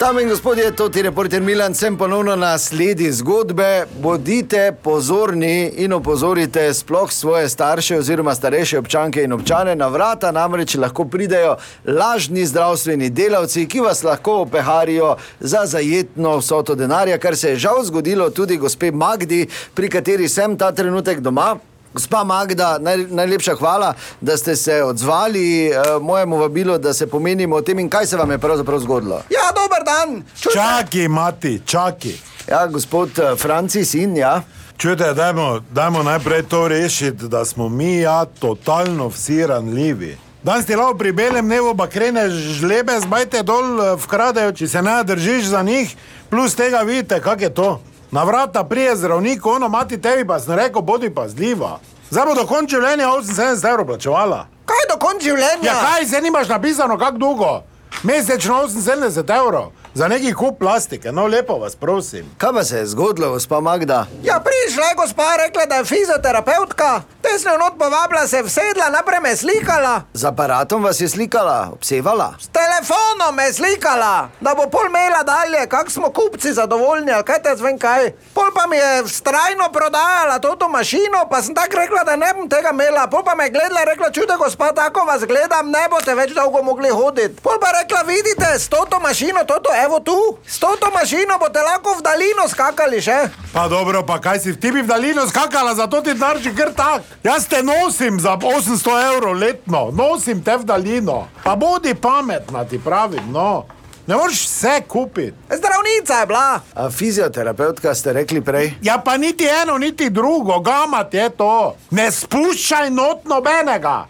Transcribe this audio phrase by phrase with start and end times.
[0.00, 3.86] Dame in gospodje, to je reporter Milan, sem ponovno na sledi zgodbe.
[4.02, 9.76] Bodite pozorni in opozorite sploh svoje starše oziroma starejše občanke in občane.
[9.76, 16.74] Na vrata namreč lahko pridejo lažni zdravstveni delavci, ki vas lahko opeharijo za zajetno vsoto
[16.74, 21.58] denarja, kar se je žal zgodilo tudi gospe Magdi, pri kateri sem ta trenutek doma.
[21.94, 27.56] Gospa Magda, naj, najlepša hvala, da ste se odzvali uh, mojemu vabilu, da se pomenimo
[27.56, 29.22] o tem, in kaj se vam je pravzaprav zgodilo.
[29.30, 30.22] Ja, dober dan.
[30.40, 32.12] Čujte, Čakaj, mati, čakaj.
[32.48, 34.42] Ja, gospod uh, Francis in ja.
[34.76, 40.18] Čujte, dajmo, dajmo najprej to rešiti, da smo mi ja totalno vsi ranljivi.
[40.42, 45.04] Danes ti lahko pri belem nebu bakrene žlebe, zbajte dol, eh, vkradejo, če se ne
[45.04, 45.96] držiš za njih,
[46.30, 47.80] plus tega vidite, kak je to.
[48.10, 51.78] Na vrata prije zdravnik, ono mati tebi pa sem rekel, bodi pazljiva.
[52.10, 54.46] Zdaj bo do konca življenja 78 evrov plačevala.
[54.66, 55.64] kaj do konca življenja?
[55.64, 57.62] Ja, kaj se nimaš napisano, kako dolgo?
[58.02, 62.30] Mesečno 78 evrov za neki kup plastike, no lepo vas prosim.
[62.38, 64.06] Kaj pa se je zgodilo, gospa Magda?
[64.22, 69.36] Ja, prišla je gospa, rekla, da je fizioterapeutka, tesno not povabila se, vsedla, naprej me
[69.36, 70.02] slikala.
[70.14, 72.34] Z aparatom vas je slikala, obsevala.
[72.40, 77.42] S telefonom me slikala, da bo pol mela dalje, kak smo kupci zadovoljni, ali kaj
[77.42, 78.12] te zvem kaj.
[78.34, 82.48] Pol pa mi je strajno prodajala to mašino, pa sem tako rekla, da ne bom
[82.48, 83.06] tega imela.
[83.06, 86.62] Pol pa me je gledala, rekla, čude gospa, tako vas gledam, ne boste več dolgo
[86.62, 87.42] mogli hoditi.
[87.42, 91.96] Pol pa rekla, vidite, s to mašino, toto, evo tu, s to mašino boste lahko
[91.98, 93.18] v daljino skakali še.
[93.52, 97.02] Pa dobro, pa kaj si ti bi v daljino skakala, zato ti darči kar tak.
[97.24, 101.26] Jaz te nosim za 800 evrov letno, nosim te v daljino.
[101.44, 103.64] Pa bodi pametna, ti pravim, no.
[104.06, 105.36] Ne moreš vse kupiti.
[105.46, 106.60] Zdravnica je bila.
[106.74, 108.72] A fizioterapeutka ste rekli prej?
[108.82, 111.76] Ja, pa niti eno, niti drugo, gamat je to.
[111.90, 114.06] Ne spuščaj not nobenega.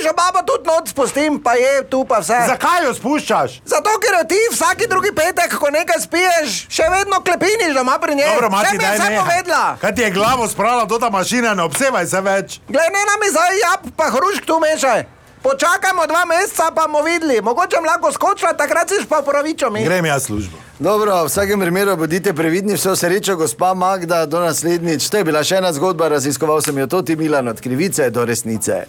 [0.00, 2.32] To že baba tudi noč spustim, pa je tu pa vse.
[2.48, 3.60] Zakaj jo spuščaš?
[3.68, 8.32] Zato, ker ti vsaki drugi petek, ko nekaj spiješ, še vedno klepiniš doma pri njej.
[8.32, 9.76] Dobro, mati, mi je daj vse povedala.
[9.76, 12.56] Kaj ti je glavo spravila do ta mašina, ne obsevaj se več.
[12.72, 15.04] Glej, ne nam je zdaj jab, pa hrušk tu mešaj.
[15.44, 17.40] Počakajmo dva meseca, pa bomo videli.
[17.44, 19.84] Mogoče bom lahko skočila, takrat si pa pravičo mi.
[19.84, 20.56] Grem jaz službo.
[20.80, 25.12] Dobro, v vsakem primeru bodite previdni, vse srečo, gospa Magda, do naslednjič.
[25.12, 28.88] To je bila še ena zgodba, raziskoval sem jo tudi Milan od krivice do resnice.